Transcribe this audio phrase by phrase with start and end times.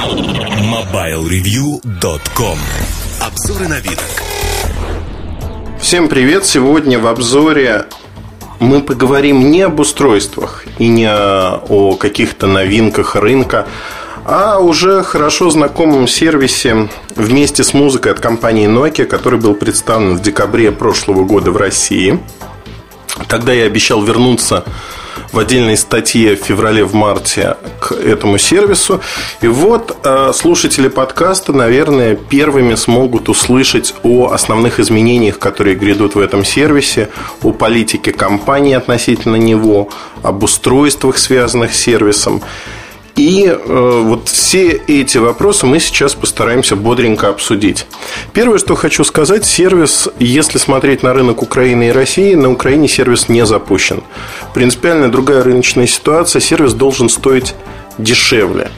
[0.00, 2.58] MobileReview.com
[3.20, 4.00] Обзоры на вид.
[5.78, 6.46] Всем привет!
[6.46, 7.84] Сегодня в обзоре
[8.60, 13.66] мы поговорим не об устройствах и не о каких-то новинках рынка,
[14.24, 20.22] а уже хорошо знакомом сервисе вместе с музыкой от компании Nokia, который был представлен в
[20.22, 22.18] декабре прошлого года в России.
[23.28, 24.64] Тогда я обещал вернуться
[25.32, 29.00] в отдельной статье в феврале, в марте к этому сервису.
[29.40, 36.18] И вот э, слушатели подкаста, наверное, первыми смогут услышать о основных изменениях, которые грядут в
[36.18, 37.10] этом сервисе,
[37.42, 39.88] о политике компании относительно него,
[40.22, 42.42] об устройствах, связанных с сервисом.
[43.20, 47.86] И э, вот все эти вопросы мы сейчас постараемся бодренько обсудить.
[48.32, 53.28] Первое, что хочу сказать, сервис, если смотреть на рынок Украины и России, на Украине сервис
[53.28, 54.02] не запущен.
[54.54, 57.54] Принципиально другая рыночная ситуация, сервис должен стоить
[57.98, 58.70] дешевле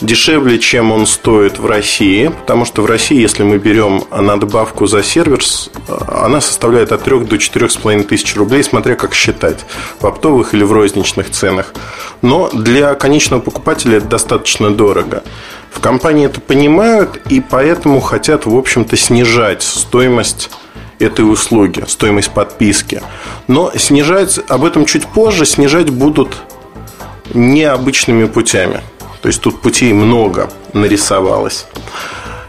[0.00, 5.02] дешевле, чем он стоит в России, потому что в России, если мы берем надбавку за
[5.02, 5.40] сервер,
[6.06, 9.64] она составляет от 3 до 4,5 тысяч рублей, смотря как считать,
[10.00, 11.74] в оптовых или в розничных ценах.
[12.22, 15.22] Но для конечного покупателя это достаточно дорого.
[15.70, 20.50] В компании это понимают и поэтому хотят, в общем-то, снижать стоимость
[20.98, 23.02] этой услуги, стоимость подписки.
[23.46, 26.36] Но снижать, об этом чуть позже, снижать будут
[27.34, 28.80] необычными путями.
[29.22, 31.66] То есть тут путей много нарисовалось.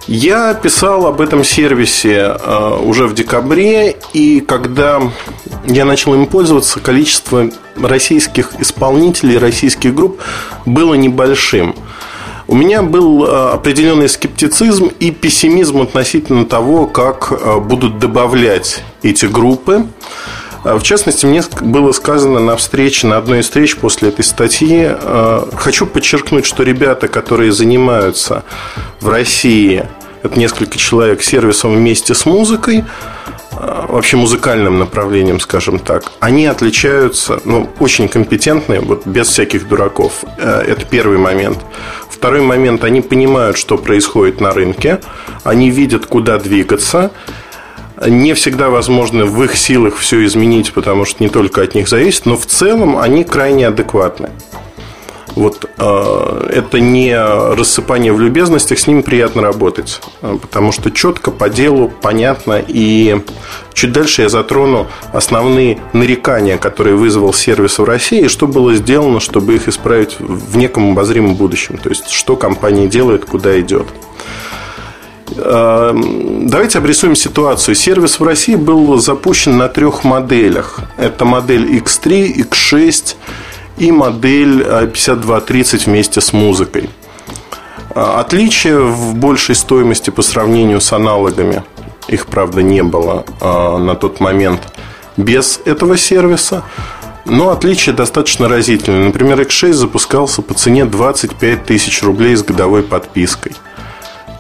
[0.08, 5.02] Я писал об этом сервисе э, уже в декабре, и когда
[5.66, 7.48] я начал им пользоваться, количество
[7.80, 10.20] российских исполнителей, российских групп
[10.66, 11.76] было небольшим.
[12.48, 19.28] У меня был э, определенный скептицизм и пессимизм относительно того, как э, будут добавлять эти
[19.28, 19.86] группы.
[20.64, 24.88] А, в частности, мне было сказано на встрече, на одной из встреч после этой статьи,
[24.90, 28.44] а, хочу подчеркнуть, что ребята, которые занимаются
[29.00, 29.86] в России,
[30.22, 32.84] это несколько человек сервисом вместе с музыкой,
[33.52, 40.24] а, вообще музыкальным направлением, скажем так, они отличаются, ну, очень компетентные, вот без всяких дураков.
[40.38, 41.60] Это первый момент.
[42.10, 45.00] Второй момент, они понимают, что происходит на рынке,
[45.46, 47.12] они видят, куда двигаться,
[48.08, 52.26] не всегда возможно в их силах все изменить, потому что не только от них зависит,
[52.26, 54.30] но в целом они крайне адекватны.
[55.36, 61.32] Вот э, это не рассыпание в любезностях, с ними приятно работать, э, потому что четко,
[61.32, 62.62] по делу, понятно.
[62.68, 63.22] И
[63.74, 69.20] чуть дальше я затрону основные нарекания, которые вызвал сервис в России, и что было сделано,
[69.20, 71.78] чтобы их исправить в неком обозримом будущем.
[71.78, 73.88] То есть, что компания делает, куда идет.
[75.38, 77.76] Эм, давайте обрисуем ситуацию.
[77.76, 80.80] Сервис в России был запущен на трех моделях.
[80.98, 83.16] Это модель X3, X6
[83.78, 86.90] и модель 5230 э, вместе с музыкой.
[87.94, 91.64] Э, отличия в большей стоимости по сравнению с аналогами,
[92.08, 94.62] их, правда, не было э, на тот момент
[95.16, 96.64] без этого сервиса.
[97.26, 99.06] Но отличия достаточно разительные.
[99.06, 103.52] Например, X6 запускался по цене 25 тысяч рублей с годовой подпиской–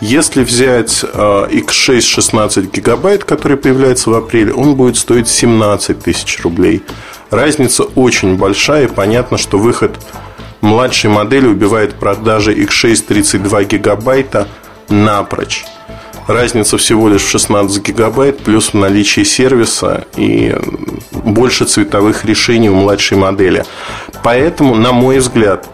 [0.02, 6.42] если взять X6 э, 16 гигабайт, который появляется в апреле, он будет стоить 17 тысяч
[6.42, 6.84] рублей.
[7.30, 10.00] Разница очень большая, и понятно, что выход
[10.62, 14.48] младшей модели убивает продажи X6 32 гигабайта
[14.88, 15.66] напрочь.
[16.28, 20.56] Разница всего лишь в 16 гигабайт, плюс в наличии сервиса и
[21.12, 23.66] больше цветовых решений у младшей модели.
[24.24, 25.68] Поэтому, на мой взгляд,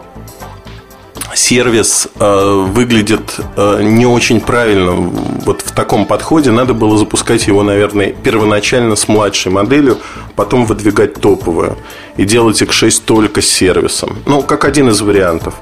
[1.36, 4.92] сервис э, выглядит э, не очень правильно.
[4.92, 9.98] Вот в таком подходе надо было запускать его, наверное, первоначально с младшей моделью,
[10.34, 11.76] потом выдвигать топовую
[12.16, 14.18] и делать X6 только с сервисом.
[14.26, 15.54] Ну, как один из вариантов.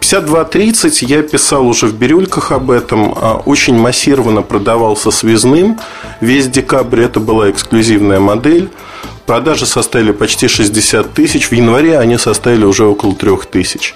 [0.00, 3.14] 5230 я писал уже в бирюльках об этом.
[3.16, 5.80] А, очень массированно продавался связным.
[6.20, 8.70] Весь декабрь это была эксклюзивная модель.
[9.26, 11.50] Продажи составили почти 60 тысяч.
[11.50, 13.94] В январе они составили уже около 3 тысяч.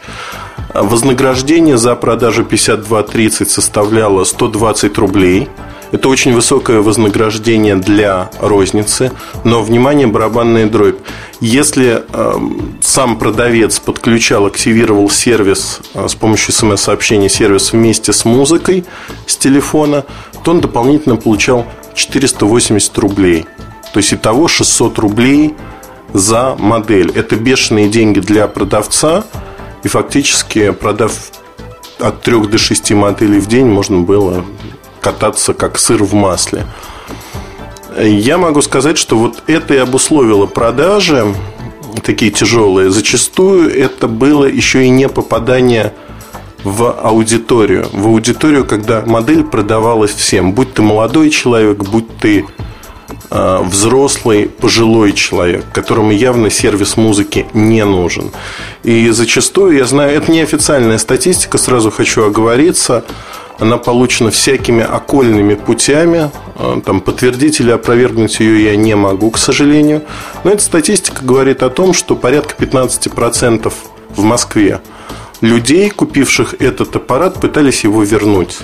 [0.72, 5.48] Вознаграждение за продажу 52.30 составляло 120 рублей.
[5.90, 9.10] Это очень высокое вознаграждение для розницы,
[9.44, 10.98] но, внимание, барабанная дробь.
[11.40, 12.32] Если э,
[12.82, 18.84] сам продавец подключал, активировал сервис э, с помощью смс-сообщения, сервис вместе с музыкой
[19.26, 20.04] с телефона,
[20.44, 21.64] то он дополнительно получал
[21.94, 23.46] 480 рублей.
[23.92, 25.54] То есть, итого 600 рублей
[26.12, 27.10] за модель.
[27.14, 29.24] Это бешеные деньги для продавца–
[29.82, 31.12] и фактически, продав
[31.98, 34.44] от 3 до 6 моделей в день, можно было
[35.00, 36.66] кататься как сыр в масле.
[38.00, 41.34] Я могу сказать, что вот это и обусловило продажи
[42.02, 42.90] такие тяжелые.
[42.90, 45.94] Зачастую это было еще и не попадание
[46.64, 47.88] в аудиторию.
[47.92, 50.52] В аудиторию, когда модель продавалась всем.
[50.52, 52.46] Будь ты молодой человек, будь ты
[53.30, 58.30] взрослый, пожилой человек, которому явно сервис музыки не нужен.
[58.82, 63.04] И зачастую, я знаю, это не официальная статистика, сразу хочу оговориться,
[63.58, 66.30] она получена всякими окольными путями.
[66.56, 70.02] Э, там, подтвердить или опровергнуть ее я не могу, к сожалению.
[70.44, 73.72] Но эта статистика говорит о том, что порядка 15%
[74.10, 74.80] в Москве
[75.40, 78.58] людей, купивших этот аппарат, пытались его вернуть.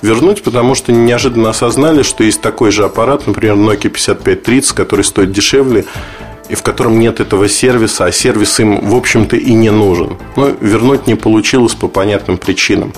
[0.00, 5.32] Вернуть, потому что неожиданно осознали, что есть такой же аппарат, например, Nokia 5530, который стоит
[5.32, 5.84] дешевле,
[6.48, 10.16] и в котором нет этого сервиса, а сервис им, в общем-то, и не нужен.
[10.36, 12.94] Но вернуть не получилось по понятным причинам.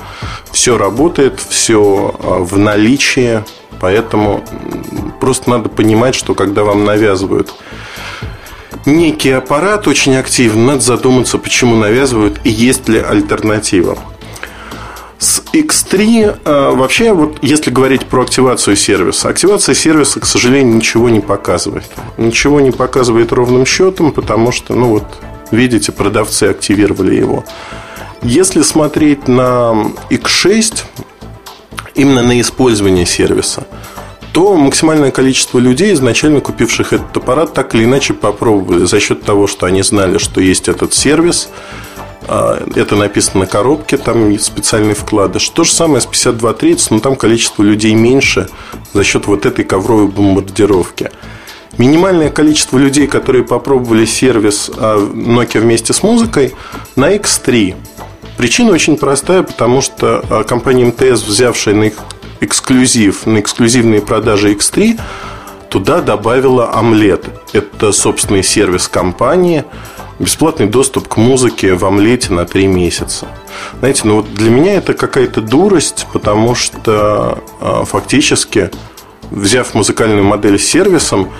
[0.53, 3.43] Все работает, все а, в наличии,
[3.81, 4.45] поэтому
[5.21, 7.53] просто надо понимать, что когда вам навязывают
[8.87, 13.99] некий аппарат очень активно, надо задуматься, почему навязывают и есть ли альтернатива.
[15.21, 21.11] С X3 э, вообще, вот если говорить про активацию сервиса, активация сервиса, к сожалению, ничего
[21.11, 21.85] не показывает.
[22.17, 25.05] Ничего не показывает ровным счетом, потому что, ну вот,
[25.51, 27.45] видите, продавцы активировали его.
[28.23, 30.85] Если смотреть на X6,
[31.95, 33.67] именно на использование сервиса,
[34.33, 39.49] то максимальное количество людей, изначально купивших этот аппарат, так или иначе попробовали за счет того,
[39.49, 41.51] что они знали, что есть этот сервис–
[42.31, 45.49] это написано на коробке, там специальный вкладыш.
[45.49, 48.49] То же самое с 5230, но там количество людей меньше
[48.93, 51.11] за счет вот этой ковровой бомбардировки.
[51.77, 56.55] Минимальное количество людей, которые попробовали сервис а, Nokia вместе с музыкой,
[56.95, 57.75] на X3.
[58.37, 61.91] Причина очень простая, потому что а, компания МТС, взявшая на
[62.41, 65.01] эксклюзив, на эксклюзивные продажи X3,
[65.69, 67.25] туда добавила омлет.
[67.53, 69.65] Это собственный сервис компании–
[70.21, 73.27] бесплатный доступ к музыке в омлете на три месяца.
[73.79, 78.71] Знаете, ну вот для меня это какая-то дурость, потому что э, фактически,
[79.31, 81.31] взяв музыкальную модель с сервисом,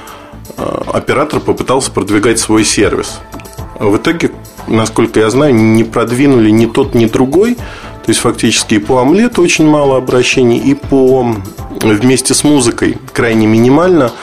[0.57, 3.21] э, оператор попытался продвигать свой сервис.
[3.79, 4.33] В итоге,
[4.67, 7.57] насколько я знаю, не продвинули ни тот, ни другой.
[7.57, 11.37] То есть, фактически и по омлету очень мало обращений, и по
[11.83, 14.11] вместе с музыкой крайне минимально–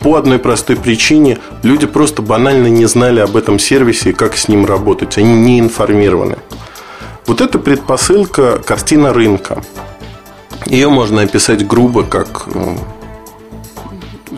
[0.00, 4.48] по одной простой причине люди просто банально не знали об этом сервисе и как с
[4.48, 5.18] ним работать.
[5.18, 6.38] Они не информированы.
[7.26, 9.62] Вот это предпосылка картина рынка.
[10.66, 12.76] Ее можно описать грубо как э,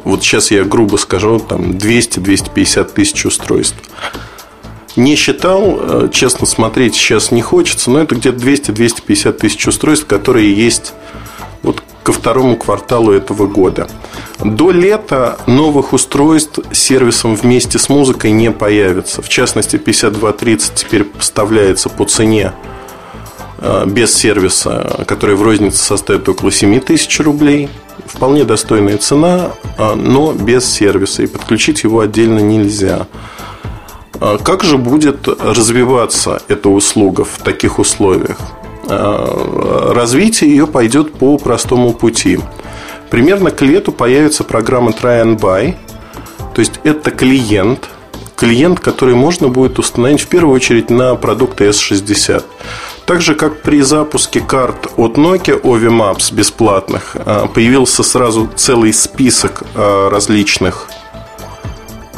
[0.05, 3.79] вот сейчас я грубо скажу, там 200-250 тысяч устройств.
[4.97, 10.53] Не считал, э, честно смотреть сейчас не хочется, но это где-то 200-250 тысяч устройств, которые
[10.53, 10.95] есть
[11.63, 13.89] вот ко второму кварталу этого года.
[14.45, 19.21] До лета новых устройств сервисом вместе с музыкой не появится.
[19.21, 22.53] В частности, 5230 теперь поставляется по цене
[23.59, 27.69] э, без сервиса, который в рознице составит около 7 тысяч рублей.
[28.07, 31.23] Вполне достойная цена, э, но без сервиса.
[31.23, 33.07] И подключить его отдельно нельзя.
[34.23, 38.39] Э, как же будет развиваться эта услуга в таких условиях?
[38.89, 42.41] Развитие ее пойдет по простому пути–
[43.11, 45.75] Примерно к лету появится программа Try and Buy.
[46.55, 47.89] То есть это клиент,
[48.37, 52.45] клиент, который можно будет установить в первую очередь на продукты S60.
[53.07, 58.93] Так же, как при запуске карт от Nokia Ovi Maps бесплатных, а, появился сразу целый
[58.93, 60.89] список а, различных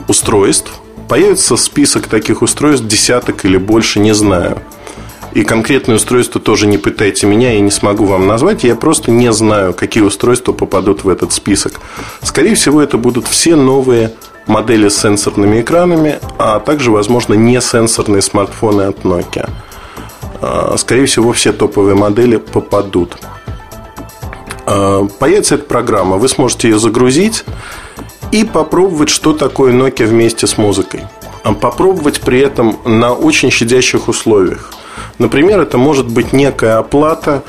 [0.07, 0.71] устройств.
[1.09, 4.63] Появится список таких устройств, десяток или больше, не знаю.
[5.35, 8.65] И конкретное устройство тоже не пытайте меня, я не смогу вам назвать.
[8.65, 11.81] Я просто не знаю, какие устройства попадут в этот список.
[12.23, 14.13] Скорее всего, это будут все новые
[14.47, 19.49] модели с сенсорными экранами, а также, возможно, не сенсорные смартфоны от Nokia.
[20.43, 23.17] А, скорее всего, все топовые модели попадут.
[24.67, 27.45] А, появится эта программа, вы сможете ее загрузить
[28.33, 31.03] и попробовать, что такое Nokia вместе с музыкой.
[31.43, 34.75] А попробовать при этом на очень щадящих условиях–
[35.19, 37.43] Например, это может быть некая оплата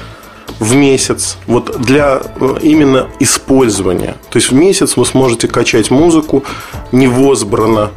[0.60, 4.16] в месяц вот для э, именно использования.
[4.30, 6.44] То есть в месяц вы сможете качать музыку
[6.92, 7.92] невозбранно.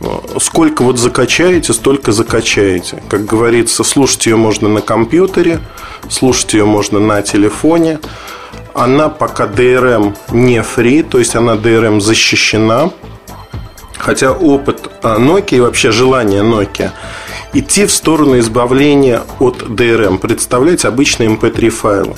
[0.00, 0.06] Э,
[0.40, 3.02] сколько вот закачаете, столько закачаете.
[3.08, 5.60] Как говорится, слушать ее можно на компьютере,
[6.08, 8.00] слушать ее можно на телефоне.
[8.74, 12.90] Она пока DRM не free, то есть она DRM защищена.
[13.98, 16.92] Хотя опыт э, Nokia и вообще желание Nokia
[17.52, 22.16] идти в сторону избавления от DRM, представлять обычные MP3 файлы.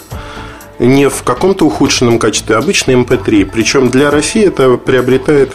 [0.79, 3.45] Не в каком-то ухудшенном качестве, а обычные MP3.
[3.45, 5.55] Причем для России это приобретает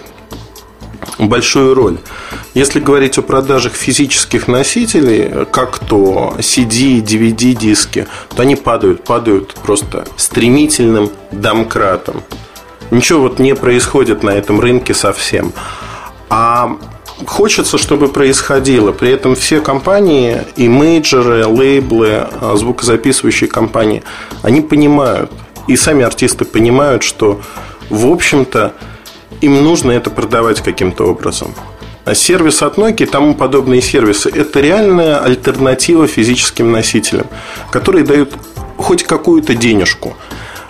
[1.18, 1.98] большую роль.
[2.54, 9.56] Если говорить о продажах физических носителей, как то CD, DVD диски, то они падают, падают
[9.56, 12.24] просто стремительным домкратом.
[12.92, 15.54] Ничего вот не происходит на этом рынке совсем.
[16.30, 16.78] А
[17.26, 18.92] хочется, чтобы происходило.
[18.92, 24.04] При этом все компании, и мейджоры, лейблы, а, звукозаписывающие компании,
[24.42, 25.32] они понимают,
[25.68, 27.42] и сами артисты понимают, что,
[27.90, 28.74] в общем-то,
[29.42, 31.54] им нужно это продавать каким-то образом.
[32.06, 37.26] А сервис от Nokia и тому подобные сервисы– это реальная альтернатива физическим носителям,
[37.72, 38.34] которые дают
[38.78, 40.16] хоть какую-то денежку.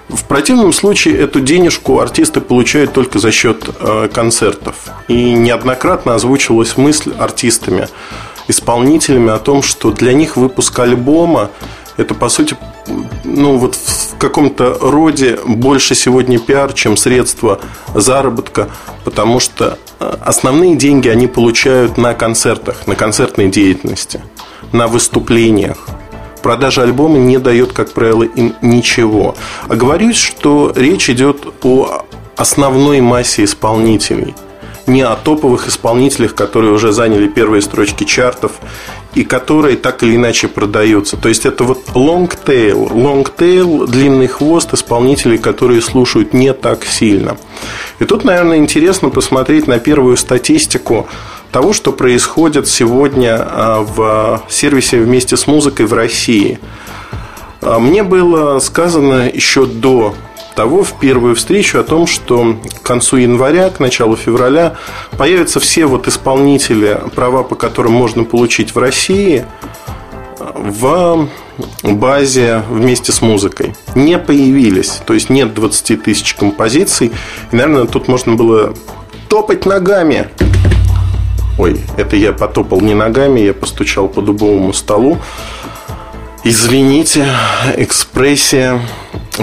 [0.10, 4.76] В противном случае эту денежку артисты получают только за счет э, концертов.
[5.08, 7.88] И неоднократно озвучивалась мысль артистами,
[8.48, 11.50] исполнителями о том, что для них выпуск альбома
[11.98, 12.56] это по сути
[13.24, 17.60] ну вот в каком-то роде больше сегодня пиар, чем средство
[17.94, 18.70] заработка,
[19.04, 24.22] потому что э, основные деньги они получают на концертах, на концертной деятельности,
[24.72, 25.78] на выступлениях.
[26.46, 29.34] Продажа альбома не дает, как правило, им ничего.
[29.68, 34.36] А говорюсь, что речь идет о основной массе исполнителей–
[34.88, 38.54] не о топовых исполнителях, которые уже заняли первые строчки чартов
[39.14, 41.18] и которые так или иначе продаются.
[41.18, 46.86] То есть это вот long tail, long tail, длинный хвост исполнителей, которые слушают не так
[46.86, 47.38] сильно.
[48.00, 51.08] И тут, наверное, интересно посмотреть на первую статистику
[51.56, 56.60] того, что происходит сегодня а, в сервисе вместе с музыкой в России.
[57.62, 60.16] А, мне было сказано еще до
[60.58, 64.76] того в первую встречу о том, что к концу января, к началу февраля
[65.18, 69.46] появятся все вот исполнители, права по которым можно получить в России,
[70.38, 71.30] в
[71.84, 73.76] базе вместе с музыкой.
[73.96, 77.14] Не появились, то есть нет 20 тысяч композиций.
[77.54, 78.74] И, наверное, тут можно было
[79.30, 80.28] топать ногами.
[81.58, 85.18] Ой, это я потопал не ногами, я постучал по дубовому столу.
[86.44, 87.26] Извините,
[87.78, 88.82] экспрессия.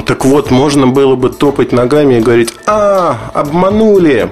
[0.06, 4.30] Так вот, можно было бы топать ногами и говорить, а, обманули.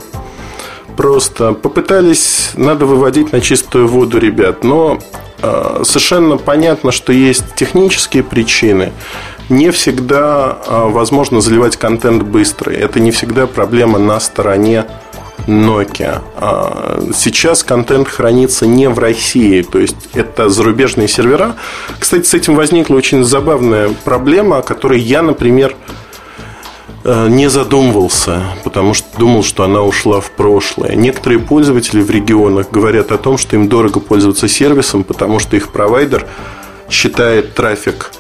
[0.97, 4.63] Просто попытались, надо выводить на чистую воду, ребят.
[4.63, 4.99] Но
[5.41, 8.93] э, совершенно понятно, что есть технические причины.
[9.49, 12.71] Не всегда э, возможно заливать контент быстро.
[12.71, 14.85] Это не всегда проблема на стороне
[15.47, 16.23] Nokia.
[16.37, 21.57] А, сейчас контент хранится не в России, то есть это зарубежные сервера.
[21.99, 25.75] Кстати, с этим возникла очень забавная проблема, о которой я, например,
[27.05, 30.95] э, не задумывался, потому что думал, что она ушла в прошлое.
[30.95, 35.73] Некоторые пользователи в регионах говорят о том, что им дорого пользоваться сервисом, потому что их
[35.73, 36.27] провайдер
[36.89, 38.11] считает трафик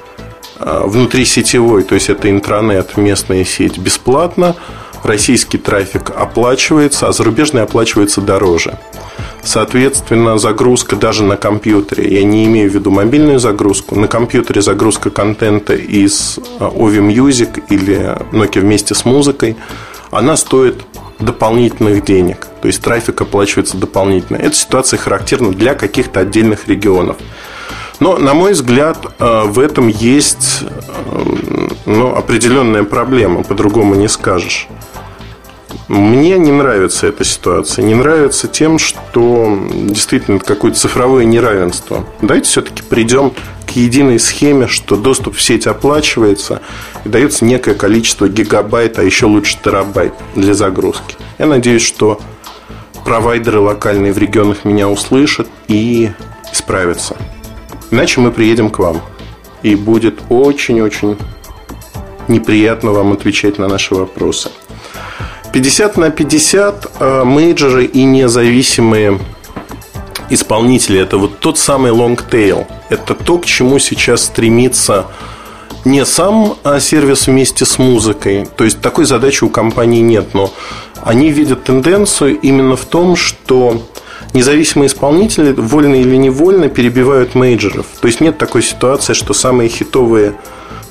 [0.58, 4.56] э, внутрисетевой, то есть это интранет, местная сеть, бесплатно,
[5.02, 8.78] российский трафик оплачивается, а зарубежный оплачивается дороже.
[9.42, 15.11] Соответственно, загрузка даже на компьютере, я не имею в виду мобильную загрузку, на компьютере загрузка
[15.11, 19.57] контента из Ovi а, Music или Nokia вместе с музыкой,
[20.11, 20.85] она стоит
[21.19, 22.49] дополнительных денег.
[22.61, 24.37] То есть трафик оплачивается дополнительно.
[24.37, 27.16] Эта ситуация характерна для каких-то отдельных регионов.
[27.99, 30.64] Но, на мой взгляд, а, в этом есть
[31.87, 34.69] ну, определенная проблема, по-другому не скажешь.
[35.90, 37.85] Мне не нравится эта ситуация.
[37.85, 42.06] Не нравится тем, что действительно какое-то цифровое неравенство.
[42.23, 43.32] Давайте все-таки придем
[43.66, 46.62] к единой схеме, что доступ в сеть оплачивается
[47.04, 51.16] и дается некое количество гигабайт, а еще лучше терабайт для загрузки.
[51.40, 52.20] Я надеюсь, что
[53.04, 56.12] провайдеры локальные в регионах меня услышат и
[56.52, 57.16] исправятся.
[57.90, 59.00] Иначе мы приедем к вам.
[59.64, 61.18] И будет очень-очень
[62.28, 64.50] неприятно вам отвечать на наши вопросы.
[65.52, 69.19] 50 на 50 э, мейджоры и независимые
[70.28, 71.00] исполнители.
[71.00, 72.66] Это вот тот самый long tail.
[72.88, 75.07] Это то, к чему сейчас стремится
[75.85, 78.47] не сам а сервис вместе с музыкой.
[78.57, 80.52] То есть такой задачи у компании нет, но
[81.02, 83.83] они видят тенденцию именно в том, что
[84.35, 87.87] независимые исполнители, вольно или невольно, перебивают мейджеров.
[88.00, 90.35] То есть нет такой ситуации, что самые хитовые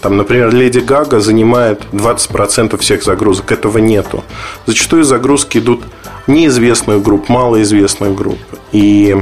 [0.01, 3.51] там, например, Леди Гага занимает 20% всех загрузок.
[3.51, 4.24] Этого нету.
[4.65, 5.84] Зачастую загрузки идут
[6.27, 8.39] неизвестных групп, малоизвестных групп.
[8.72, 9.18] И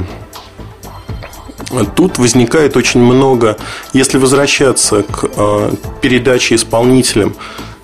[1.96, 3.56] тут возникает очень много,
[3.92, 5.70] если возвращаться к э,
[6.00, 7.34] передаче исполнителям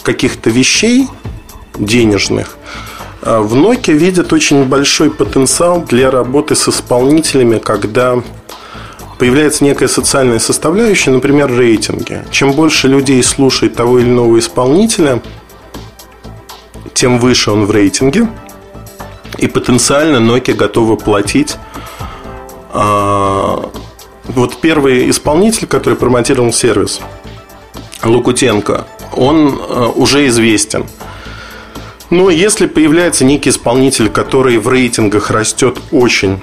[0.02, 1.08] каких-то вещей
[1.76, 2.56] денежных,
[3.22, 8.22] э, в Nokia видят очень большой потенциал для работы с исполнителями, когда
[9.18, 12.22] появляется некая социальная составляющая, например, рейтинги.
[12.30, 15.22] Чем больше людей слушает того или иного исполнителя,
[16.94, 18.28] тем выше он в рейтинге.
[19.38, 21.56] И потенциально Nokia готова платить
[22.72, 23.70] а,
[24.24, 27.00] вот первый исполнитель, который промотировал сервис,
[28.02, 30.86] Лукутенко, он а, уже известен.
[32.10, 36.40] Но если появляется некий исполнитель, который в рейтингах растет очень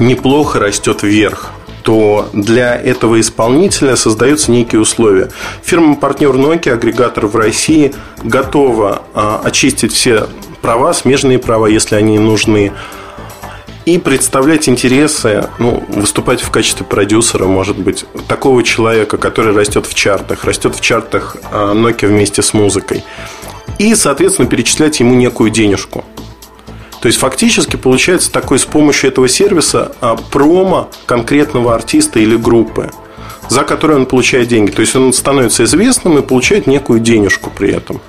[0.00, 1.50] неплохо, растет вверх,
[1.82, 5.30] то для этого исполнителя создаются некие условия.
[5.62, 10.26] Фирма-партнер Nokia, агрегатор в России, готова а, очистить все
[10.60, 12.72] права, смежные права, если они нужны,
[13.84, 19.94] и представлять интересы, ну, выступать в качестве продюсера, может быть, такого человека, который растет в
[19.94, 23.04] чартах, растет в чартах а, Nokia вместе с музыкой.
[23.78, 26.04] И, соответственно, перечислять ему некую денежку.
[27.06, 32.90] То есть фактически получается такой с помощью этого сервиса а, промо конкретного артиста или группы,
[33.48, 34.72] за который он получает деньги.
[34.72, 38.00] То есть он становится известным и получает некую денежку при этом.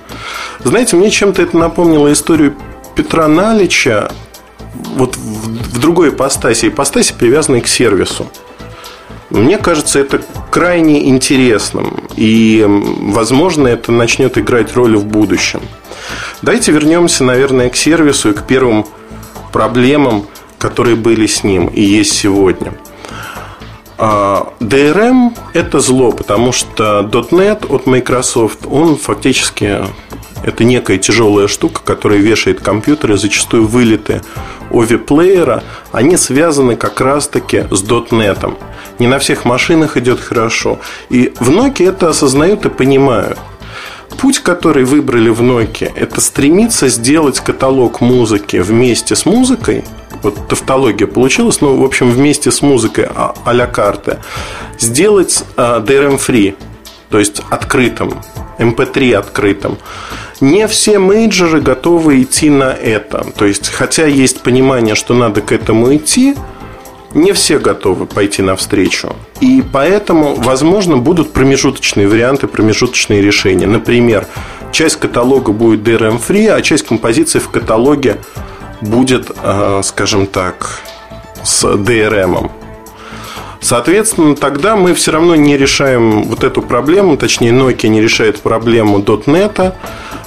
[0.64, 2.56] Знаете, мне чем-то это напомнило историю
[2.96, 4.10] Петра Налича
[4.96, 8.28] вот в, в другой ипостаси, ипостаси, привязанной к сервису.
[9.30, 12.02] Мне кажется, это крайне интересным.
[12.16, 15.60] И, возможно, это начнет играть роль в будущем.
[16.42, 18.86] Давайте вернемся, наверное, к сервису и к первым
[19.52, 20.26] проблемам,
[20.58, 22.74] которые были с ним и есть сегодня.
[23.98, 29.80] А, DRM– это зло, потому что .NET от Microsoft, он фактически
[30.44, 34.22] это некая тяжелая штука, которая вешает компьютеры, зачастую вылеты
[34.70, 38.54] OV-плеера, они связаны как раз-таки с .NET.
[38.98, 40.80] Не на всех машинах идет хорошо.
[41.08, 43.38] И в Nokia это осознают и понимают.
[44.18, 49.84] Путь, который выбрали в Nokia, это стремиться сделать каталог музыки вместе с музыкой.
[50.22, 54.18] Вот тавтология получилась, но, в общем, вместе с музыкой а- а-ля карты.
[54.80, 56.56] Сделать а, DRM-free,
[57.10, 58.14] то есть открытым,
[58.58, 59.78] MP3 открытым.
[60.40, 63.24] Не все мейджоры готовы идти на это.
[63.36, 66.34] То есть, хотя есть понимание, что надо к этому идти,
[67.14, 69.14] не все готовы пойти навстречу.
[69.40, 73.66] И поэтому, возможно, будут промежуточные варианты, промежуточные решения.
[73.66, 74.26] Например,
[74.72, 78.18] часть каталога будет DRM-free, а часть композиций в каталоге
[78.80, 80.80] будет, э, скажем так,
[81.42, 82.50] с DRM.
[83.60, 88.98] Соответственно, тогда мы все равно не решаем вот эту проблему, точнее, Nokia не решает проблему
[88.98, 89.74] .NET,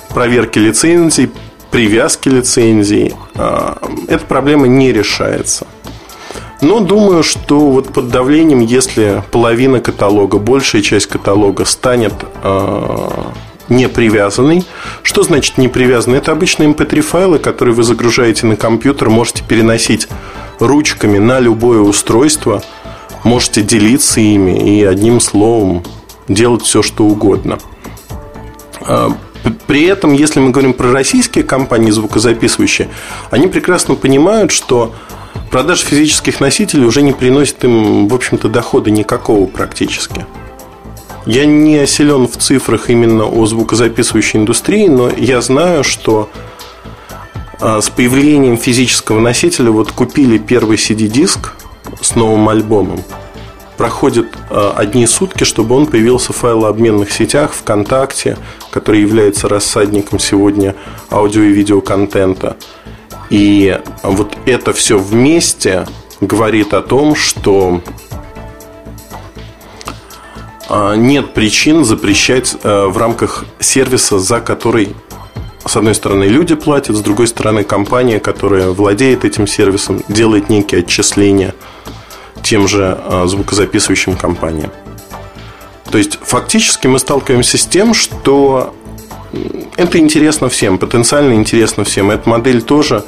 [0.10, 1.32] проверки лицензий,
[1.69, 3.13] привязки лицензий.
[3.36, 3.75] Э,
[4.08, 5.65] эта проблема не решается.
[6.62, 13.24] Но думаю, что вот под давлением, если половина каталога, большая часть каталога станет э,
[13.71, 14.63] не привязанной.
[15.02, 16.19] Что значит не привязанный?
[16.19, 20.08] Это обычные MP3 эм файлы, которые вы загружаете на компьютер, можете переносить
[20.60, 22.62] ручками на любое устройство,
[23.24, 25.84] можете делиться ими и одним словом
[26.28, 27.58] делать все, что угодно.
[28.82, 29.15] А,
[29.67, 32.89] при этом, если мы говорим про российские компании звукозаписывающие,
[33.32, 34.93] они прекрасно понимают, что
[35.51, 40.25] продажа физических носителей уже не приносит им, в общем-то, дохода никакого практически.
[41.25, 46.29] Я не силен в цифрах именно о звукозаписывающей индустрии, но я знаю, что
[47.59, 51.53] а, с появлением физического носителя вот купили первый CD-диск
[52.01, 53.03] с новым альбомом.
[53.77, 58.37] Проходят а, одни сутки, чтобы он появился в файлообменных сетях ВКонтакте,
[58.71, 60.75] который является рассадником сегодня
[61.11, 62.57] аудио и видеоконтента.
[63.32, 65.88] И вот это все вместе
[66.20, 67.82] говорит о том, что
[70.67, 74.96] а, нет причин запрещать э, в рамках сервиса, за который
[75.65, 80.82] с одной стороны люди платят, с другой стороны компания, которая владеет этим сервисом, делает некие
[80.82, 81.56] отчисления
[82.44, 84.72] тем же э, звукозаписывающим компаниям.
[85.89, 88.76] То есть фактически мы сталкиваемся с тем, что
[89.78, 92.12] это интересно всем, потенциально интересно всем.
[92.12, 93.04] Эта модель тоже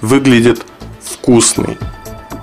[0.00, 0.64] выглядит
[1.02, 1.78] вкусной.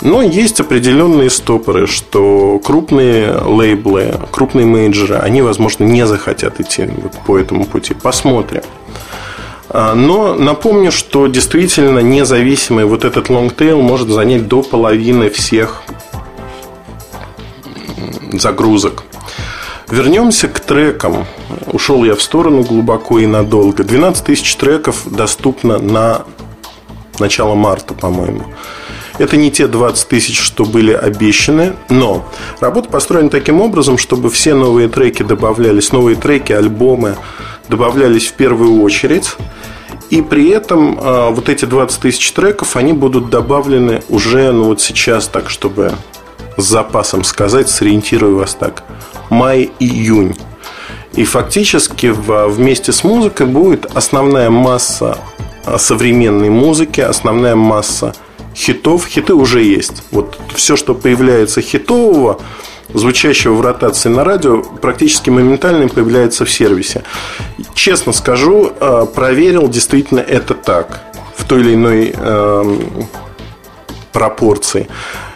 [0.02, 7.14] Но есть определенные стопоры, что крупные лейблы, крупные менеджеры, они, возможно, не захотят идти вот
[7.26, 7.94] по этому пути.
[7.94, 8.64] Посмотрим.
[9.70, 15.84] А, но напомню, что действительно независимый вот этот long tail может занять до половины всех
[18.34, 19.04] загрузок.
[19.90, 21.26] Вернемся к трекам.
[21.72, 23.84] Ушел я в сторону глубоко и надолго.
[23.84, 26.24] 12 тысяч треков доступно на
[27.20, 28.46] начало марта, по-моему.
[29.20, 32.28] Это не те 20 тысяч, что были обещаны, но
[32.60, 37.18] работа построена таким образом, чтобы все новые треки добавлялись, новые треки, альбомы
[37.70, 39.36] добавлялись в первую очередь.
[40.10, 44.82] И при этом э, вот эти 20 тысяч треков, они будут добавлены уже, ну вот
[44.82, 45.94] сейчас, так чтобы
[46.58, 48.84] с запасом сказать, сориентирую вас так,
[49.30, 50.36] май-июнь.
[51.16, 55.18] И фактически вместе с музыкой будет основная масса
[55.78, 58.14] современной музыки, основная масса
[58.56, 59.08] хитов.
[59.08, 60.04] Хиты уже есть.
[60.12, 62.40] Вот все, что появляется хитового,
[62.94, 67.04] звучащего в ротации на радио, практически моментально появляется в сервисе.
[67.74, 71.02] Честно скажу, э, проверил, действительно это так.
[71.36, 72.14] В той или иной
[74.14, 74.88] пропорции.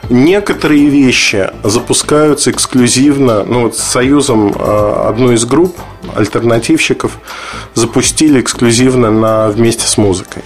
[0.10, 3.44] Некоторые вещи запускаются эксклюзивно.
[3.44, 5.78] Ну, вот с Союзом э, одной из групп
[6.16, 7.20] альтернативщиков
[7.74, 10.44] запустили эксклюзивно на вместе с музыкой.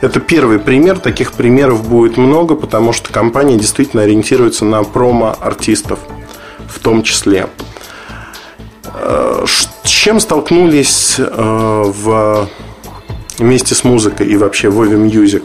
[0.00, 0.98] Это первый пример.
[0.98, 5.98] Таких примеров будет много, потому что компания действительно ориентируется на промо-артистов
[6.66, 7.48] в том числе.
[8.94, 9.44] Э,
[9.84, 12.48] с чем столкнулись э, в,
[13.38, 15.42] вместе с музыкой и вообще в Вове Music?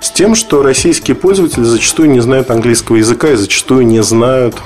[0.00, 4.56] С тем, что российские пользователи зачастую не знают английского языка и зачастую не знают,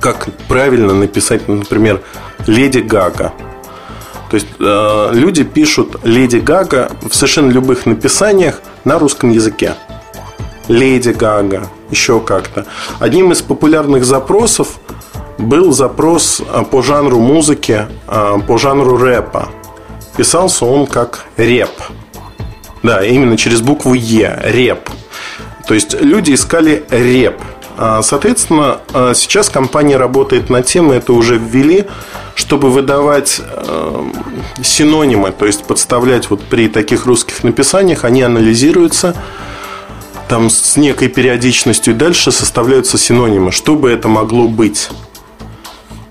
[0.00, 2.02] как правильно написать, например,
[2.48, 3.32] «Леди Гага».
[4.30, 9.74] То есть э, люди пишут «Леди Гага» в совершенно любых написаниях на русском языке.
[10.66, 12.66] «Леди Гага», еще как-то.
[12.98, 14.80] Одним из популярных запросов
[15.38, 19.50] был запрос э, по жанру музыки, э, по жанру рэпа.
[20.16, 21.70] Писался он как «реп».
[22.82, 24.40] Да, именно через букву Е.
[24.44, 24.90] Реп.
[25.66, 27.40] То есть люди искали реп.
[27.78, 31.86] А, соответственно, а, сейчас компания работает над тем, и это уже ввели,
[32.34, 34.04] чтобы выдавать э,
[34.62, 39.14] синонимы, то есть подставлять вот при таких русских написаниях, они анализируются
[40.28, 44.88] там с некой периодичностью, и дальше составляются синонимы, что бы это могло быть.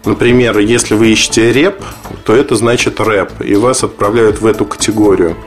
[0.05, 1.83] Например, если вы ищете реп,
[2.23, 5.37] то это значит рэп, и вас отправляют в эту категорию.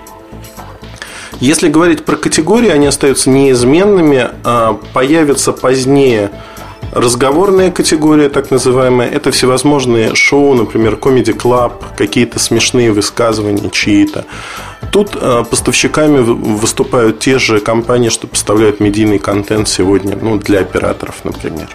[1.45, 4.31] Если говорить про категории, они остаются неизменными.
[4.45, 6.31] А появится позднее
[6.91, 9.11] разговорная категория, так называемая.
[9.11, 14.25] Это всевозможные шоу, например, Comedy Club, какие-то смешные высказывания чьи-то.
[14.91, 21.17] Тут а, поставщиками выступают те же компании, что поставляют медийный контент сегодня, ну, для операторов,
[21.25, 21.69] например.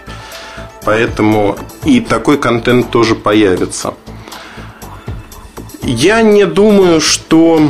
[0.83, 3.93] Поэтому и такой контент тоже появится.
[5.83, 7.61] Я не думаю, что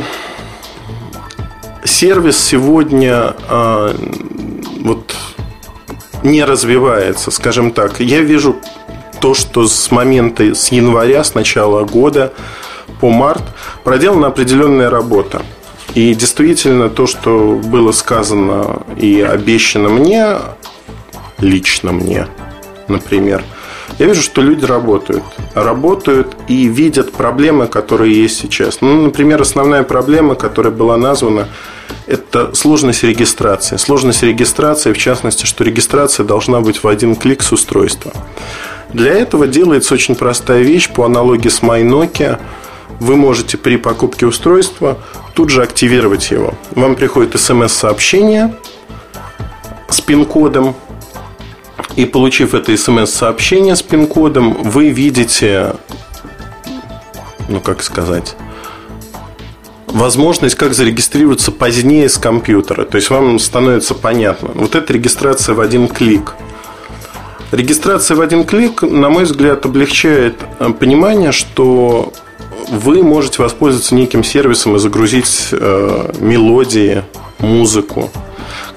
[1.84, 3.94] сервис сегодня э,
[4.80, 5.14] вот
[6.22, 8.00] не развивается, скажем так.
[8.00, 8.56] Я вижу
[9.20, 12.32] то, что с момента, с января, с начала года
[13.00, 13.42] по март
[13.84, 15.42] проделана определенная работа.
[15.94, 20.36] И действительно то, что было сказано и обещано мне,
[21.38, 22.28] лично мне,
[22.86, 23.42] например,
[23.98, 25.24] я вижу, что люди работают.
[25.54, 28.80] Работают и видят проблемы, которые есть сейчас.
[28.80, 31.48] Ну, например, основная проблема, которая была названа,
[32.06, 33.76] это сложность регистрации.
[33.76, 38.12] Сложность регистрации, в частности, что регистрация должна быть в один клик с устройства.
[38.92, 42.38] Для этого делается очень простая вещь по аналогии с MyNokia.
[43.00, 44.98] Вы можете при покупке устройства
[45.34, 46.54] тут же активировать его.
[46.72, 48.54] Вам приходит смс-сообщение
[49.88, 50.74] с пин-кодом,
[51.96, 55.74] и получив это смс-сообщение с пин-кодом, вы видите,
[57.48, 58.36] ну как сказать,
[59.86, 62.84] возможность, как зарегистрироваться позднее с компьютера.
[62.84, 64.50] То есть вам становится понятно.
[64.54, 66.34] Вот это регистрация в один клик.
[67.52, 72.12] Регистрация в один клик, на мой взгляд, облегчает э, понимание, что
[72.68, 77.02] вы можете воспользоваться неким сервисом и загрузить э, мелодии,
[77.40, 78.10] музыку.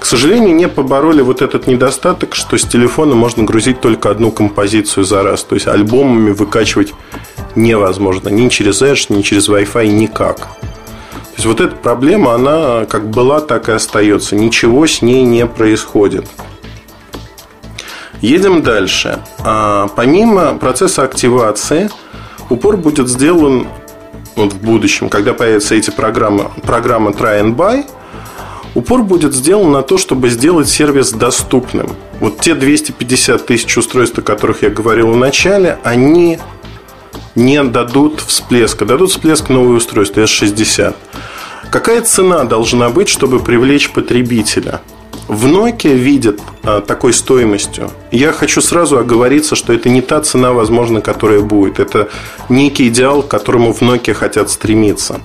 [0.03, 5.05] К сожалению, не побороли вот этот недостаток, что с телефона можно грузить только одну композицию
[5.05, 5.45] за раз.
[5.45, 6.93] То есть альбомами выкачивать
[7.55, 8.27] невозможно.
[8.27, 10.39] Ни через Edge, ни через Wi-Fi, никак.
[10.39, 14.35] То есть вот эта проблема, она как была, так и остается.
[14.35, 16.25] Ничего с ней не происходит.
[18.19, 19.19] Едем дальше.
[19.39, 21.89] А, помимо процесса активации,
[22.49, 23.67] упор будет сделан
[24.35, 27.85] вот в будущем, когда появятся эти программы, программа Try and Buy–
[28.75, 31.95] упор будет сделан на то, чтобы сделать сервис доступным.
[32.19, 36.39] Вот те 250 тысяч устройств, о которых я говорил в начале, они
[37.35, 38.85] не дадут всплеска.
[38.85, 40.95] Дадут всплеск новые устройства S60.
[41.71, 44.81] Какая цена должна быть, чтобы привлечь потребителя?
[45.27, 47.89] В Nokia видят а, такой стоимостью.
[48.11, 51.79] Я хочу сразу оговориться, что это не та цена, возможно, которая будет.
[51.79, 52.09] Это
[52.49, 55.21] некий идеал, к которому в Nokia хотят стремиться.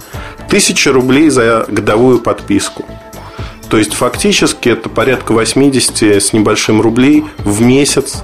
[0.48, 2.86] Тысяча рублей за годовую подписку.
[3.70, 8.22] То есть фактически это порядка 80 с небольшим рублей в месяц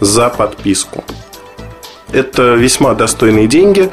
[0.00, 1.04] за подписку.
[2.10, 3.90] Это весьма достойные деньги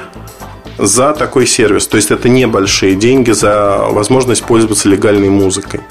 [0.77, 1.87] за такой сервис.
[1.87, 5.81] То есть это небольшие деньги за возможность пользоваться легальной музыкой.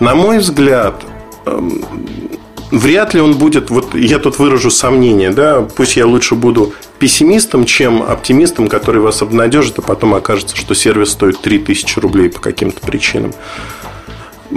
[0.00, 1.02] На мой взгляд,
[1.46, 1.82] эм,
[2.70, 7.64] вряд ли он будет, вот я тут выражу сомнение, да, пусть я лучше буду пессимистом,
[7.64, 12.80] чем оптимистом, который вас обнадежит, а потом окажется, что сервис стоит 3000 рублей по каким-то
[12.80, 13.32] причинам.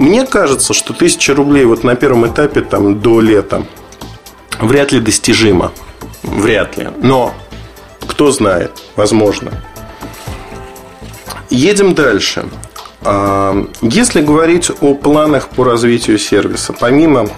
[0.00, 3.66] Мне кажется, что 1000 рублей вот на первом этапе там, до лета
[4.58, 5.72] вряд ли достижимо.
[6.22, 6.88] Вряд ли.
[7.02, 7.34] Но
[8.06, 9.52] кто знает, возможно.
[11.50, 12.48] Едем дальше.
[13.02, 17.28] А, если говорить о планах по развитию сервиса, помимо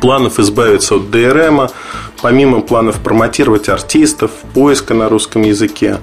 [0.00, 1.72] планов избавиться от DRM,
[2.20, 5.98] помимо планов промотировать артистов, поиска на русском языке.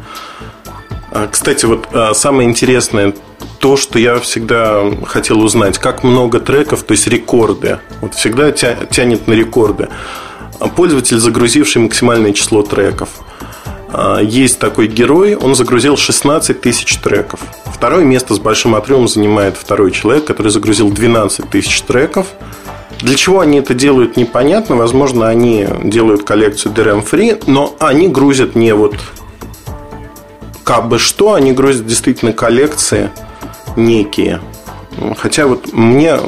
[1.11, 3.13] А, кстати, вот а, самое интересное
[3.59, 7.79] то, что я всегда хотел узнать, как много треков, то есть рекорды.
[8.01, 9.89] Вот всегда тянет на рекорды.
[10.75, 13.09] Пользователь, загрузивший максимальное число треков.
[14.21, 17.39] Есть такой герой, он загрузил 16 тысяч треков.
[17.73, 22.27] Второе место с большим отрывом занимает второй человек, который загрузил 12 тысяч треков.
[22.99, 24.75] Для чего они это делают, непонятно.
[24.75, 28.95] Возможно, они делают коллекцию DRM-free, но они грузят не вот
[30.69, 33.09] как бы что, они грузят действительно коллекции
[33.75, 34.39] некие.
[35.17, 36.19] Хотя вот мне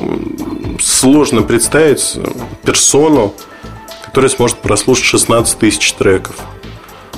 [0.80, 2.18] сложно представить
[2.64, 3.36] персону,
[4.04, 6.38] которая сможет прослушать 16 тысяч треков.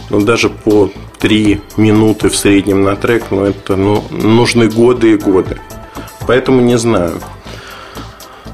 [0.10, 5.16] Ну, даже по 3 минуты в среднем на трек, ну, это ну, нужны годы и
[5.16, 5.62] годы.
[6.28, 7.22] Поэтому не знаю.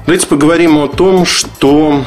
[0.06, 2.04] Давайте поговорим о том, что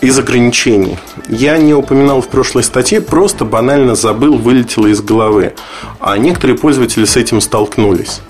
[0.00, 0.98] из ограничений.
[1.28, 5.54] Я не упоминал в прошлой статье, просто банально забыл, вылетело из головы.
[6.00, 8.20] А некоторые пользователи с этим столкнулись.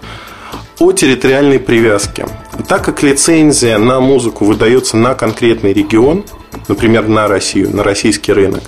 [0.78, 2.26] О территориальной привязке.
[2.66, 6.24] Так как лицензия на музыку выдается на конкретный регион,
[6.68, 8.62] например, на Россию, на российский рынок,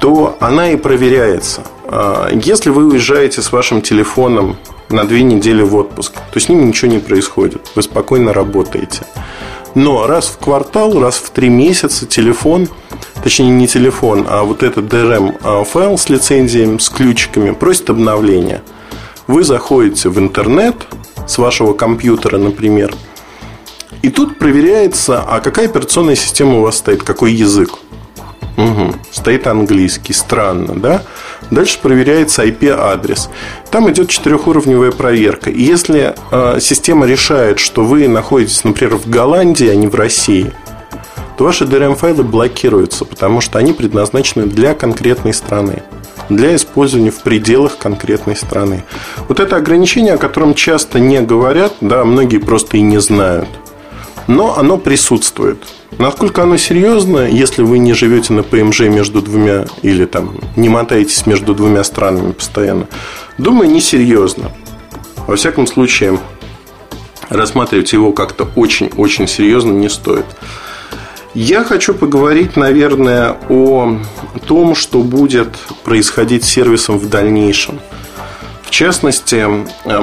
[0.00, 1.62] то она и проверяется.
[1.84, 4.56] А, если вы уезжаете с вашим телефоном
[4.90, 7.70] на две недели в отпуск, то с ним ничего не происходит.
[7.74, 9.00] Вы спокойно работаете.
[9.74, 12.68] Но раз в квартал, раз в три месяца телефон,
[13.22, 18.62] точнее не телефон, а вот этот DRM а, файл с лицензиями, с ключиками, просит обновления.
[19.26, 20.74] Вы заходите в интернет
[21.26, 22.94] с вашего компьютера, например,
[24.02, 27.70] и тут проверяется, а какая операционная система у вас стоит, какой язык.
[28.58, 28.94] Угу.
[29.12, 31.02] Стоит английский, странно, да?
[31.52, 33.30] Дальше проверяется IP-адрес.
[33.70, 35.48] Там идет четырехуровневая проверка.
[35.48, 40.52] И если э, система решает, что вы находитесь, например, в Голландии, а не в России,
[41.38, 45.82] то ваши DRM-файлы блокируются, потому что они предназначены для конкретной страны
[46.28, 48.84] для использования в пределах конкретной страны.
[49.28, 53.48] Вот это ограничение, о котором часто не говорят, да, многие просто и не знают.
[54.28, 55.58] Но оно присутствует.
[55.98, 61.26] Насколько оно серьезно, если вы не живете на ПМЖ между двумя или там не мотаетесь
[61.26, 62.86] между двумя странами постоянно?
[63.38, 64.52] Думаю, несерьезно.
[65.26, 66.20] Во всяком случае,
[67.30, 70.26] рассматривать его как-то очень-очень серьезно не стоит.
[71.34, 73.98] Я хочу поговорить, наверное, о
[74.46, 77.80] том, что будет происходить с сервисом в дальнейшем.
[78.62, 79.46] В частности,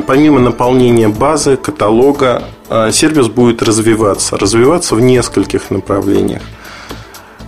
[0.07, 2.43] помимо наполнения базы, каталога,
[2.91, 4.37] сервис будет развиваться.
[4.37, 6.41] Развиваться в нескольких направлениях.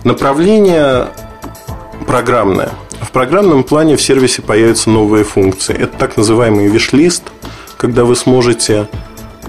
[0.04, 1.08] Направление
[2.06, 2.70] программное.
[3.00, 5.74] В программном плане в сервисе появятся новые функции.
[5.74, 7.24] Это так называемый виш-лист,
[7.76, 8.88] когда вы сможете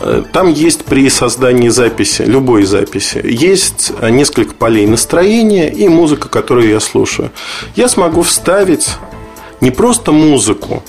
[0.00, 6.68] э, там есть при создании записи, любой записи, есть несколько полей настроения и музыка, которую
[6.68, 7.32] я слушаю.
[7.74, 8.90] Я смогу вставить
[9.60, 10.84] не просто музыку,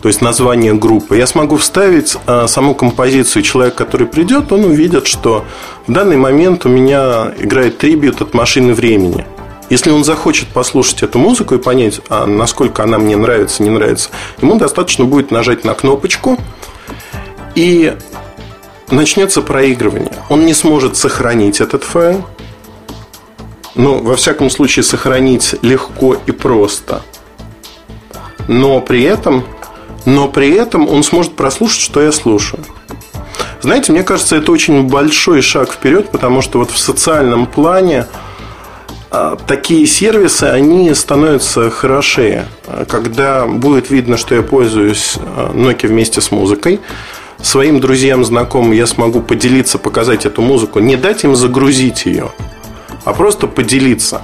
[0.00, 3.42] то есть название группы, я смогу вставить а, саму композицию.
[3.42, 5.44] Человек, который придет, он увидит, что
[5.86, 9.26] в данный момент у меня играет трибют от машины времени.
[9.70, 14.10] Если он захочет послушать эту музыку и понять, а насколько она мне нравится, не нравится,
[14.40, 16.38] ему достаточно будет нажать на кнопочку,
[17.54, 17.96] и
[18.90, 20.12] начнется проигрывание.
[20.28, 22.24] Он не сможет сохранить этот файл,
[23.74, 27.02] но во всяком случае сохранить легко и просто.
[28.48, 29.44] Но при этом
[30.04, 32.64] но при этом он сможет прослушать, что я слушаю.
[33.60, 38.06] Знаете, мне кажется, это очень большой шаг вперед, потому что вот в социальном плане
[39.10, 42.46] а, такие сервисы, они становятся хорошее.
[42.88, 46.80] Когда будет видно, что я пользуюсь а, Nokia вместе с музыкой,
[47.42, 52.32] своим друзьям, знакомым я смогу поделиться, показать эту музыку, не дать им загрузить ее,
[53.04, 54.22] а просто поделиться.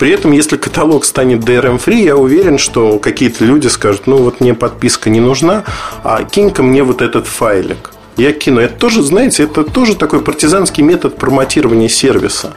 [0.00, 4.54] При этом, если каталог станет DRM-free, я уверен, что какие-то люди скажут, ну вот мне
[4.54, 5.64] подписка не нужна,
[6.02, 7.90] а кинь-ка мне вот этот файлик.
[8.16, 8.60] Я кину.
[8.62, 12.54] Это тоже, знаете, это тоже такой партизанский метод промотирования сервиса.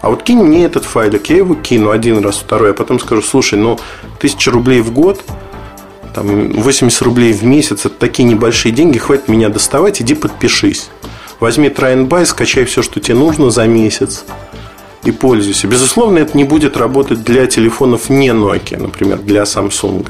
[0.00, 3.20] А вот кинь мне этот файлик, я его кину один раз, второй, а потом скажу,
[3.20, 3.80] слушай, ну,
[4.20, 5.20] тысяча рублей в год,
[6.14, 10.90] там, 80 рублей в месяц, это такие небольшие деньги, хватит меня доставать, иди подпишись.
[11.40, 14.24] Возьми try and buy, скачай все, что тебе нужно за месяц
[15.06, 15.66] и пользуйся.
[15.66, 20.06] Безусловно, это не будет работать для телефонов не Nokia, например, для Samsung.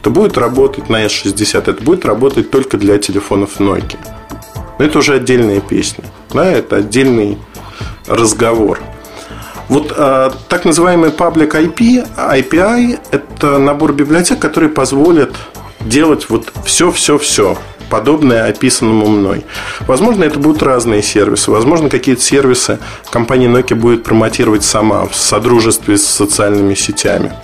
[0.00, 3.98] Это будет работать на S60, это будет работать только для телефонов Nokia.
[4.78, 6.04] Но это уже отдельная песня.
[6.32, 7.38] Да, это отдельный
[8.06, 8.80] разговор.
[9.68, 15.34] Вот э, так называемый Public IP, API– это набор библиотек, которые позволят
[15.80, 17.56] делать вот все-все-все
[17.92, 19.44] подобное описанному мной.
[19.80, 21.50] Возможно, это будут разные сервисы.
[21.50, 22.78] Возможно, какие-то сервисы
[23.10, 27.34] компания Nokia будет промотировать сама в содружестве с социальными сетями.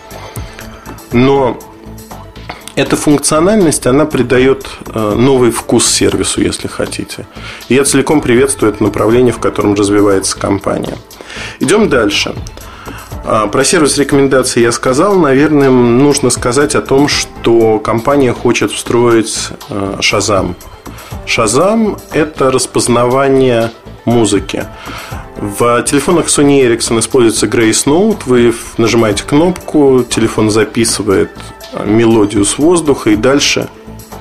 [1.12, 1.58] Но
[2.76, 7.26] эта функциональность, она придает э, новый вкус сервису, если хотите.
[7.68, 10.96] И я целиком приветствую это направление, в котором развивается компания.
[11.60, 12.34] Идем дальше.
[12.34, 12.67] А,
[13.52, 15.18] про сервис рекомендаций я сказал.
[15.18, 20.54] Наверное, нужно сказать о том, что компания хочет встроить Shazam.
[21.26, 23.70] Shazam– это распознавание
[24.04, 24.66] музыки.
[25.36, 28.22] В телефонах Sony Ericsson используется Grace Note.
[28.26, 31.30] Вы нажимаете кнопку, телефон записывает
[31.84, 33.68] мелодию с воздуха и дальше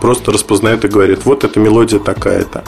[0.01, 2.63] просто распознает и говорит, вот эта мелодия такая-то.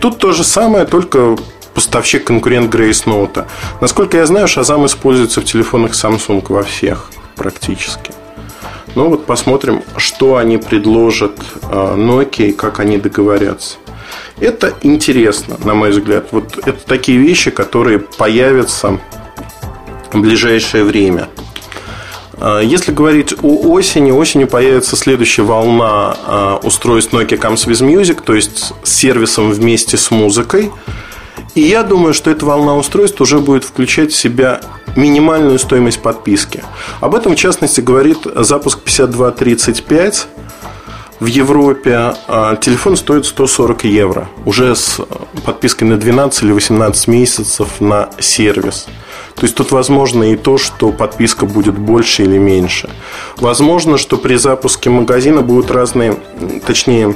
[0.00, 1.36] Тут то же самое, только
[1.78, 3.46] поставщик-конкурент Grace Note.
[3.80, 8.10] Насколько я знаю, Shazam используется в телефонах Samsung во всех практически.
[8.96, 13.76] Ну вот посмотрим, что они предложат э, Nokia и как они договорятся.
[14.40, 16.26] Это интересно, на мой взгляд.
[16.32, 18.98] Вот это такие вещи, которые появятся
[20.12, 21.28] в ближайшее время.
[22.38, 28.20] Э, если говорить о осени, осенью появится следующая волна э, устройств Nokia Comes with Music,
[28.24, 30.72] то есть с сервисом вместе с музыкой–
[31.54, 34.60] и я думаю, что эта волна устройств уже будет включать в себя
[34.96, 36.62] минимальную стоимость подписки.
[37.00, 40.28] Об этом, в частности, говорит запуск 5235
[41.20, 42.14] в Европе.
[42.26, 44.28] А, телефон стоит 140 евро.
[44.44, 45.00] Уже с
[45.44, 48.86] подпиской на 12 или 18 месяцев на сервис.
[49.34, 52.90] То есть тут возможно и то, что подписка будет больше или меньше.
[53.36, 56.16] Возможно, что при запуске магазина будут разные,
[56.66, 57.14] точнее,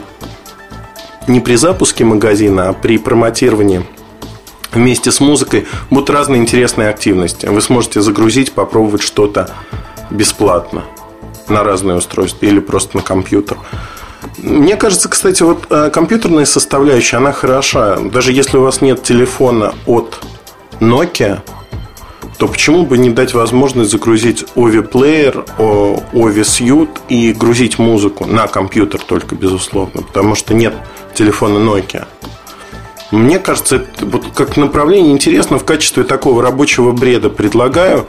[1.26, 3.84] не при запуске магазина, а при промотировании
[4.72, 7.46] вместе с музыкой будут разные интересные активности.
[7.46, 9.50] Вы сможете загрузить, попробовать что-то
[10.10, 10.84] бесплатно
[11.48, 13.58] на разные устройства или просто на компьютер.
[14.38, 17.98] Мне кажется, кстати, вот э, компьютерная составляющая, она хороша.
[17.98, 20.18] Даже если у вас нет телефона от
[20.80, 21.40] Nokia,
[22.38, 28.46] то почему бы не дать возможность загрузить Ovi Player, Ovi Suite и грузить музыку на
[28.46, 30.74] компьютер только, безусловно, потому что нет
[31.14, 32.06] телефона Nokia.
[33.12, 38.06] Мне кажется, это вот как направление интересно в качестве такого рабочего бреда предлагаю.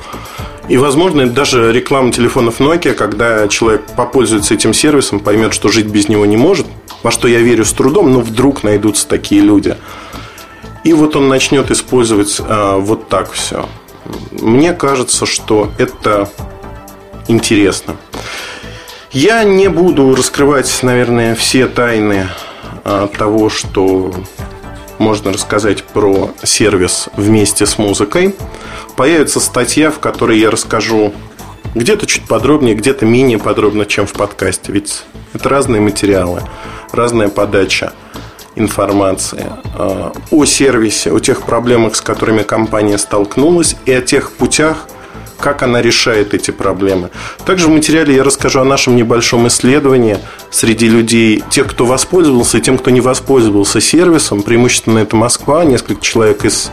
[0.70, 5.88] И, возможно, это даже реклама телефонов Nokia, когда человек попользуется этим сервисом, поймет, что жить
[5.88, 6.66] без него не может,
[7.04, 9.76] во что я верю с трудом, но вдруг найдутся такие люди.
[10.86, 13.68] И вот он начнет использовать а, вот так все.
[14.32, 16.30] Мне кажется, что это
[17.28, 17.98] интересно.
[19.12, 22.30] Я не буду раскрывать, наверное, все тайны
[22.86, 24.14] а, того, что
[25.00, 28.36] можно рассказать про сервис вместе с музыкой.
[28.96, 31.14] Появится статья, в которой я расскажу
[31.76, 34.72] где-то чуть подробнее, где-то менее подробно, чем в подкасте.
[34.72, 36.41] Ведь это разные материалы,
[36.91, 37.94] разная подача
[38.56, 39.46] информации
[39.78, 44.88] э, о сервисе, о тех проблемах, с которыми компания столкнулась, и о тех путях,
[45.40, 47.10] как она решает эти проблемы.
[47.46, 50.18] Также в материале я расскажу о нашем небольшом исследовании
[50.52, 54.42] среди людей, тех, кто воспользовался и тем, кто не воспользовался сервисом.
[54.42, 56.72] Преимущественно это Москва, несколько человек из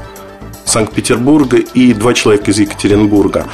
[0.65, 3.47] Санкт-Петербурга и два человека из Екатеринбурга.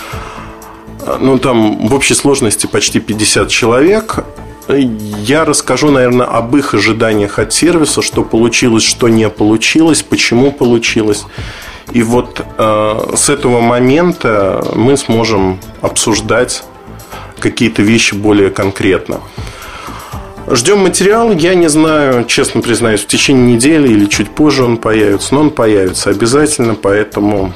[1.21, 4.25] Ну, там в общей сложности почти 50 человек.
[4.69, 11.25] Я расскажу, наверное, об их ожиданиях от сервиса, что получилось, что не получилось, почему получилось.
[11.93, 16.65] И вот э, с этого момента мы сможем обсуждать
[17.39, 19.21] какие-то вещи более конкретно.
[20.49, 21.33] Ждем материал.
[21.33, 25.35] Я не знаю, честно признаюсь, в течение недели или чуть позже он появится.
[25.35, 27.53] Но он появится обязательно, поэтому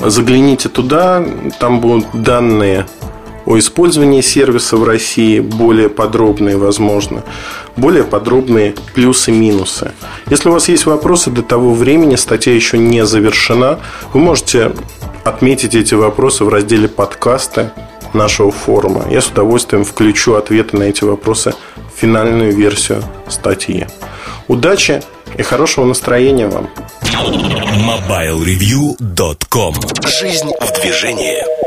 [0.00, 1.24] загляните туда.
[1.58, 2.86] Там будут данные
[3.46, 7.24] о использовании сервиса в России, более подробные, возможно,
[7.76, 9.92] более подробные плюсы-минусы.
[10.30, 13.80] Если у вас есть вопросы до того времени, статья еще не завершена,
[14.12, 14.72] вы можете
[15.24, 17.70] отметить эти вопросы в разделе подкасты
[18.12, 19.06] нашего форума.
[19.10, 21.54] Я с удовольствием включу ответы на эти вопросы
[21.94, 23.86] в финальную версию статьи.
[24.48, 25.02] Удачи
[25.36, 26.70] и хорошего настроения вам!
[27.02, 29.74] MobileReview.com
[30.06, 31.63] Жизнь в движении